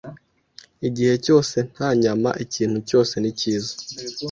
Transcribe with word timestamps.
Igihe 0.87 1.13
cyose 1.25 1.55
nta 1.71 1.89
nyama, 2.01 2.29
ikintu 2.43 2.77
cyose 2.89 3.13
ni 3.21 3.31
cyiza. 3.39 3.73